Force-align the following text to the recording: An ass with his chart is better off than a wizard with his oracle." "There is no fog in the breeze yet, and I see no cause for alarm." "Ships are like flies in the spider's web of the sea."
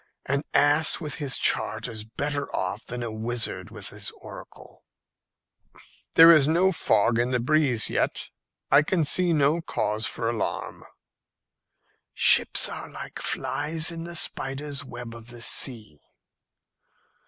An 0.25 0.41
ass 0.51 0.99
with 0.99 1.17
his 1.21 1.37
chart 1.37 1.87
is 1.87 2.03
better 2.05 2.49
off 2.55 2.83
than 2.87 3.03
a 3.03 3.11
wizard 3.13 3.69
with 3.69 3.89
his 3.89 4.09
oracle." 4.19 4.83
"There 6.15 6.31
is 6.31 6.47
no 6.47 6.71
fog 6.71 7.19
in 7.19 7.29
the 7.29 7.39
breeze 7.39 7.87
yet, 7.87 8.31
and 8.71 8.83
I 8.91 9.01
see 9.03 9.31
no 9.31 9.61
cause 9.61 10.07
for 10.07 10.27
alarm." 10.27 10.83
"Ships 12.15 12.67
are 12.67 12.89
like 12.89 13.19
flies 13.19 13.91
in 13.91 14.03
the 14.03 14.15
spider's 14.15 14.83
web 14.83 15.13
of 15.13 15.27
the 15.27 15.43
sea." 15.43 15.99